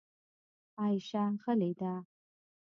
عایشه 0.79 1.23
غلې 1.41 1.71
ده. 1.79 1.93